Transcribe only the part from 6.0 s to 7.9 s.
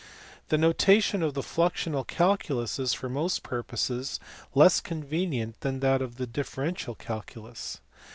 of the differential calculus.